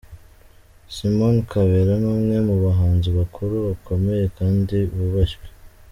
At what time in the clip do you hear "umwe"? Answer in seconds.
2.15-2.37